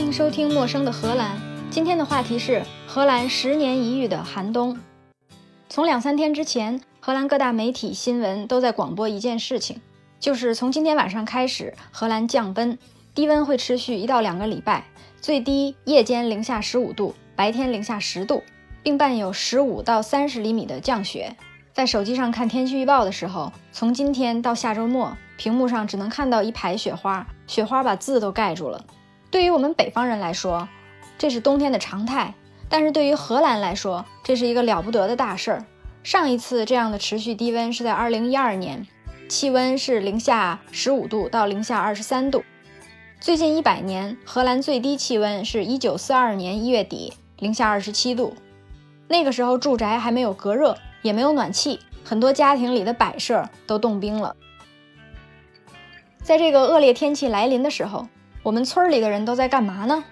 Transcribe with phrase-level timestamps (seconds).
[0.00, 1.36] 欢迎收听《陌生的荷兰》。
[1.70, 4.78] 今天的话题是荷兰十年一遇的寒冬。
[5.68, 9.82] 从两三天之前，荷兰各大媒体新闻都在广播一件事情，
[10.18, 12.78] 就是从今天晚上开始，荷兰降温，
[13.14, 14.86] 低温会持续一到两个礼拜，
[15.20, 18.42] 最低夜间零下十五度，白天零下十度，
[18.82, 21.36] 并伴有十五到三十厘米的降雪。
[21.74, 28.82] 在手机上看天气预报的时候，从今天到下周末，屏幕上只能看到一排雪花，雪花把字都盖住了。
[29.30, 30.68] 对于我们北方人来说，
[31.16, 32.34] 这是冬天的常态；
[32.68, 35.64] 但是对于荷兰来说，这是一个了不得的大事儿。
[36.02, 38.86] 上一次这样的持续低温是在2012年，
[39.28, 42.42] 气温是零下15度到零下23度。
[43.20, 48.34] 最近一百年，荷兰最低气温是一九四二年一月底，零下27度。
[49.08, 54.34] 那个时候住宅还没有隔热，也没有暖气，很多家庭里的摆设都冻冰了。
[56.22, 58.08] 在这个恶劣天气来临的时候，
[58.42, 60.02] 我们村里的人都在干嘛呢？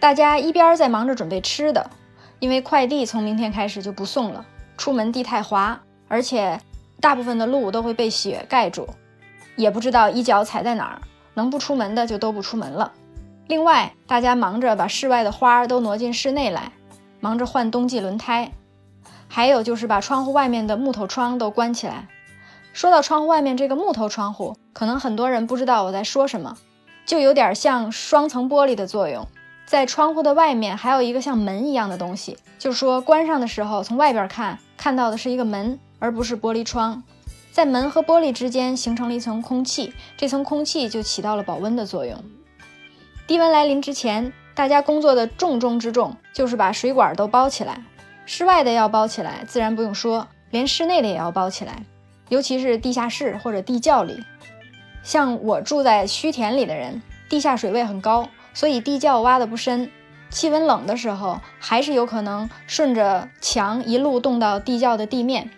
[0.00, 1.90] 大家一边在忙着准备吃的，
[2.40, 4.44] 因为快递从明天开始就不送了。
[4.76, 6.60] 出门地太滑，而且
[7.00, 8.88] 大部分的路都会被雪盖住，
[9.54, 11.00] 也不知道一脚踩在哪儿。
[11.34, 12.92] 能不出门的就都不出门了。
[13.46, 16.72] 另外，大家忙着把室外的花都挪进室内来，
[17.20, 18.52] 忙着换冬季轮胎，
[19.28, 22.08] 还有就是把窗户外面的木头窗都关起来。
[22.72, 26.56] 说到窗户外面这个木头窗户，可能很多人不知道我在说什么。
[27.06, 29.26] 就有点像双层玻璃的作用，
[29.66, 37.02] 在窗户的外面还有一个像门一样的东西，就说关上的时候从外边看看到的是一个门，而不是玻璃窗。
[37.52, 42.24] 在门和玻璃之间形成了一层空气，这层空气就起到了保温的作用。
[43.26, 47.84] 低温来临之前，大家工作的重中之重就是把水管都包起来，
[48.26, 51.84] 室外的要包起来，自然不用说，连室内的也要包起来，
[52.28, 54.24] 尤其是地下室或者地窖里。
[55.04, 59.90] 像我住在须田里的人，地下水位很高，所以地窖挖的不深。
[60.30, 65.50] 气温冷的时候，还是有可能顺着墙一路冻到地窖的地面。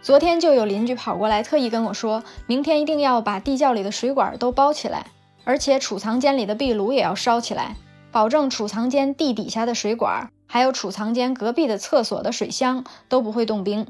[0.00, 5.08] 昨天就有邻居跑过来，特意跟我说，明天一定要把地窖里的水管都包起来，
[5.44, 7.76] 而且储藏间里的壁炉也要烧起来，
[8.12, 13.86] 保证储藏间地底下的水管，还有储藏间隔壁的厕所的水箱都不会冻冰。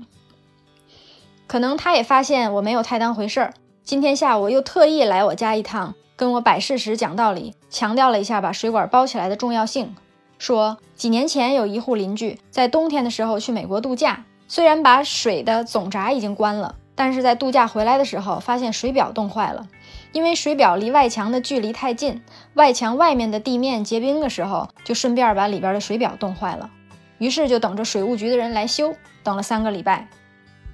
[1.47, 3.55] 可能他也发现我没有太当回事儿。
[3.85, 9.95] 今天下午又特意来我家一趟，跟我摆事实、讲道理，强调了一下把水管包起来的重要性。
[10.39, 19.69] 说几年前有一户邻居在冬天的时候去美国度假，虽然把水的总闸已经关了，但是在度假回来的时候发现水表冻坏了。
[20.13, 22.23] 因为水表离外墙的距离太近，
[22.55, 26.71] 外墙外面的地面结冰的时候，就顺便把里边的水表冻坏了。
[27.19, 30.09] 于是就等着水务局的人来修，等了三个礼拜。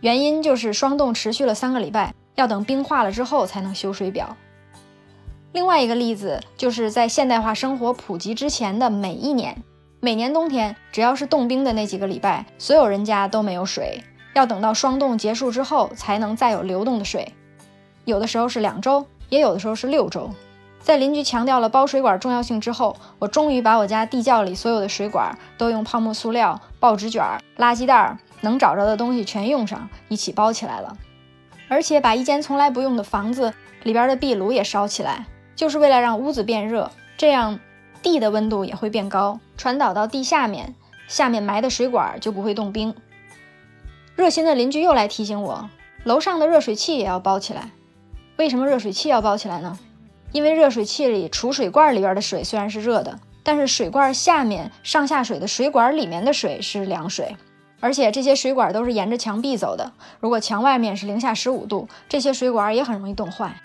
[0.01, 2.15] 原因就是霜冻持续了三个礼拜。
[2.41, 4.35] 要等冰化了之后才能修水表。
[5.53, 9.63] 另外一个例子就是在现代化生活普及之前的每一年，
[10.01, 14.03] 每年冬天只要是冻冰的那几个礼拜，所有人家都没有水，
[14.35, 17.35] 要等到霜冻结束之后才能再有流动的水。
[18.07, 20.31] 有的时候是两周，也有的时候是六周。
[20.81, 27.23] 在邻居强调了包水管重要性之后，我终于把我家地窖里所有的水管都用泡沫塑料、报纸卷、
[27.59, 30.97] 垃圾袋能找着的东西全用上，一起包起来了。
[31.71, 33.55] 而且把一间从来不用的房子
[33.85, 37.61] 里边的壁炉也烧起来，就是为了让屋子变热，这样
[38.03, 40.75] 地的温度也会变高，传导到地下面，
[41.07, 42.93] 下面埋的水管就不会冻冰。
[44.17, 45.71] 热心的邻居又来提醒我，
[46.03, 47.71] 楼上的热水器也要包起来。
[48.37, 49.79] 为什么热水器要包起来呢？
[50.33, 57.37] 因为热水器里储水罐里边的水虽然是热的，但是水罐下面上下水的水管里面的水是凉水。
[57.81, 63.61] 而且这些水管都是沿着墙壁走的，如果墙外面是零下十五度，这些水管也很容易冻坏。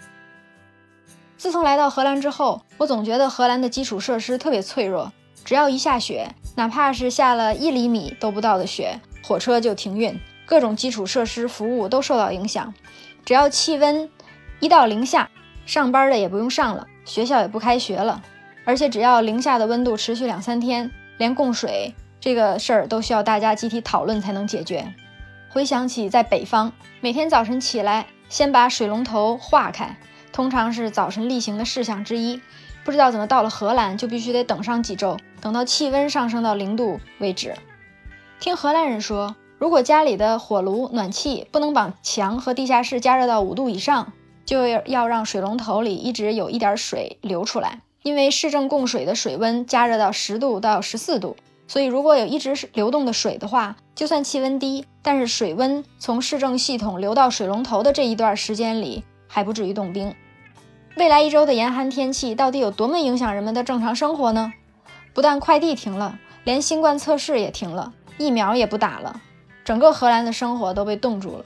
[1.38, 5.12] 自从来到荷兰之后，我总觉得荷兰的基础设施特别脆弱，
[5.44, 12.74] 只要一下雪，哪怕是下了一厘米都不到的雪，火车就停运，各种基础设施服务都受到影响。
[13.26, 14.10] 只要气温
[14.62, 15.30] 一到零下，
[15.66, 18.24] 上班的也不用上了，学校也不开学了。
[18.64, 21.94] 而且只要零下的温度持续两三天，连供水。
[22.26, 24.96] 这个事儿都需要大家集体讨论才能解决。
[25.48, 29.96] 回想起在北方，每天早晨起来先把水龙头化开，
[30.34, 32.42] 通常是早晨例行的事项之一。
[32.84, 37.54] 不知道怎么到了荷兰就必须得等上几周，等到气温上升到零度为止。
[38.40, 44.14] 听荷兰人说，如果家里的火炉暖气不能把墙和地下室加热到五度以上，
[44.48, 51.38] 就要让水龙头里一直有一点水流出来，因为市政供水的水温加热到十度到十四度。
[51.68, 60.14] 所以，如果有一直是流动的水的话，就算气温低，但是水温从市政系统流到水龙头的这一段时间里，还不至于冻冰。
[60.96, 64.54] 未来一周的严寒天气到底有多么影响人们的正常生活呢？
[65.14, 69.20] 不但快递停了，连新冠测试也停了，疫苗也不打了，
[69.64, 71.44] 整个荷兰的生活都被冻住了。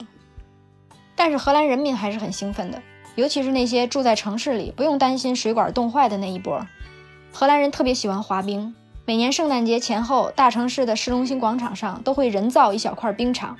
[1.16, 2.80] 但是荷兰人民还是很兴奋的，
[3.14, 6.66] 尤其是那些住在城市里不用担心水管冻坏的那一波。
[7.32, 8.74] 荷兰人特别喜欢滑冰，
[9.06, 13.56] 每年圣诞节前后，大城市的市中心广场上都会人造一小块冰场，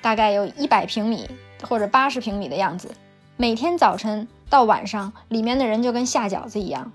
[0.00, 1.28] 大概有一百平米
[1.62, 2.94] 或者八十平米的样子。
[3.36, 6.90] 每天早晨到晚上，里面的人就跟下饺子一样。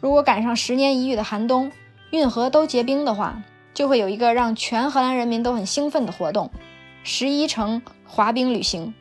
[0.00, 1.72] 如果赶上十年一遇的寒冬，
[2.10, 3.42] 运河都结冰的话，
[3.72, 6.50] 就会有一个让全荷兰人民都很兴奋的活动——
[7.04, 8.92] 十一城滑冰旅行。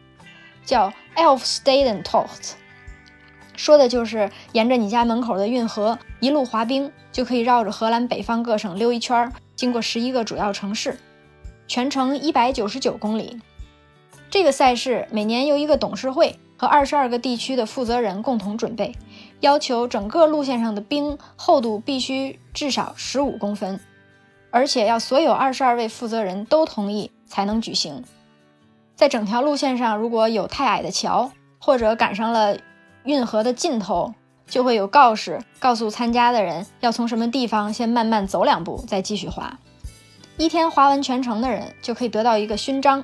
[0.64, 2.52] 叫 Elfstedentocht，
[3.60, 10.98] 说的就是沿着你家门口的运河一路滑冰，就可以绕着荷兰北方各省溜一圈，经过十一个主要城市，
[11.68, 13.38] 全程一百九十九公里。
[14.30, 18.96] 这个赛事每年由一个董事会和二十二个地区的负责人共同准备，
[19.42, 23.78] 要求整个路线上的冰厚度必须至少十五公分，
[24.52, 28.06] 而且要所有二十二位负责人都同意才能举行。
[28.96, 32.58] 在整条路线上，如果有太矮的桥，或者赶上了
[33.04, 34.13] 运河的尽头，
[34.48, 39.57] 就会有告示告诉参加的人要从什么地方先慢慢走两步，再继续滑。
[40.38, 43.04] 一天滑完全程的人就可以得到一个勋章。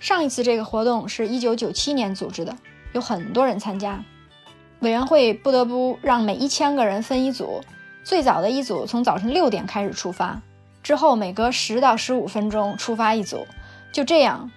[0.00, 2.56] 上一次这个活动是一九九七年组织的，
[2.92, 4.04] 有很多人参加。
[4.80, 7.62] 委员会不得不让每一千个人分一组，
[8.02, 10.42] 最早的一组从早晨六点开始出发，
[10.82, 13.46] 之后每隔十到十五分钟出发一组，
[13.92, 14.50] 就这样。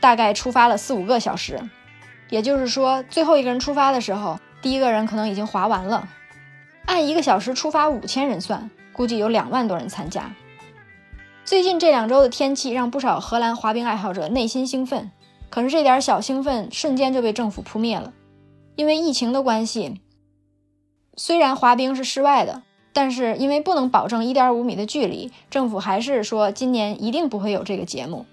[0.00, 1.58] 大概出发了四五个小时，
[2.30, 6.08] 也就是说，最后一个人出发的时候，第一个人可能已经滑完了。
[6.86, 10.34] 按一个小时出发五千人算，估计有两万多人参加。
[11.44, 15.10] 最近这两周的天气让不少荷兰滑冰爱好者内心兴奋，
[15.50, 18.12] 可是这点小兴奋瞬间就被政府扑灭了，
[18.76, 20.00] 因为疫情的关系。
[21.16, 22.62] 虽然滑冰是室外的，
[22.92, 28.26] 但是因为不能保证一点五米的距离，政府还是说今年一定不会有这个节目。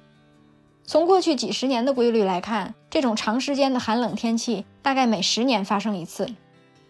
[0.91, 6.27] 从过去几十年的规律来看，这种长时间的寒冷天气大概每十年发生一次。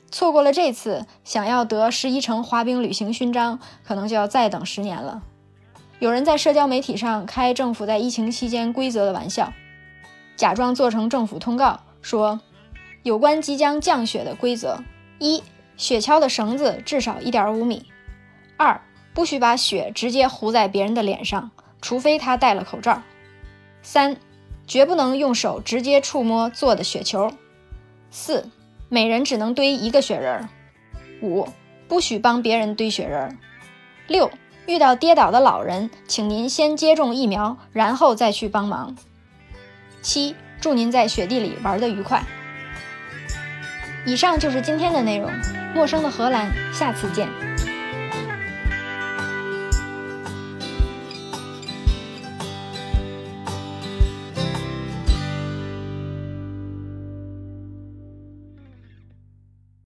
[0.10, 5.22] 错过了这次，想要得十一城滑冰旅行勋章，可能就要再等十年了。
[6.00, 9.54] 有人在社交媒体上开政府在疫情期间规则的玩笑，
[10.36, 12.42] 假装做成政府通告，说
[13.04, 14.80] 有关即将降雪的规则：
[15.20, 15.44] 一、
[15.78, 17.84] 雪橇的绳子至少一点五米；
[18.58, 18.82] 二、
[19.14, 23.04] 不许把雪直接糊在别人的脸上，除非他戴了口罩。
[23.82, 24.18] 三，
[24.68, 27.32] 绝不能用手直接触摸做的雪球。
[28.10, 28.50] 四，
[28.90, 30.48] 每人只能堆一个雪人。
[31.22, 31.48] 五，
[31.88, 33.38] 不许帮别人堆雪人。
[34.08, 34.32] 六，
[34.66, 38.96] 遇到跌倒的老人，请您先接种疫苗，然后再去帮忙。
[40.02, 42.24] 七，祝您在雪地里玩得愉快。
[44.06, 45.32] 以上就是今天的内容。
[45.74, 47.30] 陌生的荷兰，下次见。